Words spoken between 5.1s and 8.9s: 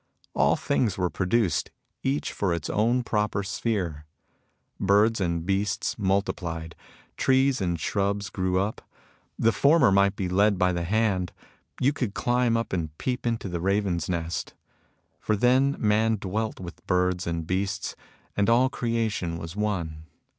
a^ beasts multiplied; trees and shrubs grew up^.